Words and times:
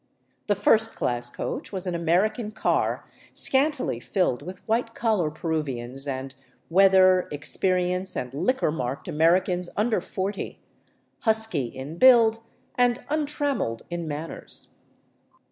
The 0.47 0.55
first 0.55 0.95
class 0.95 1.29
coach 1.29 1.71
was 1.71 1.85
an 1.85 1.93
American 1.93 2.49
car 2.49 3.07
scantily 3.35 3.99
filled 3.99 4.41
with 4.41 4.65
^hite 4.65 4.95
collar 4.95 5.29
Peruvians 5.29 6.07
and 6.07 6.33
weather, 6.71 7.27
experience, 7.31 8.15
and 8.17 8.33
liquor 8.33 8.71
marked 8.71 9.05
imericans 9.07 9.69
under 9.77 10.01
forty," 10.01 10.59
husky" 11.27 11.65
in 11.81 11.99
build 11.99 12.39
and 12.73 13.05
untrammelled 13.11 13.83
in 13.91 14.07
man 14.07 14.31
^ners. 14.31 14.73